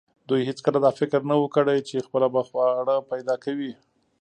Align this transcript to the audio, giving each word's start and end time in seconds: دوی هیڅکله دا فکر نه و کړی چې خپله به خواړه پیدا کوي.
دوی 0.29 0.41
هیڅکله 0.49 0.79
دا 0.85 0.91
فکر 0.99 1.19
نه 1.29 1.35
و 1.39 1.45
کړی 1.55 1.79
چې 1.87 2.05
خپله 2.07 2.27
به 2.33 2.41
خواړه 2.47 2.95
پیدا 3.11 3.35
کوي. 3.43 3.71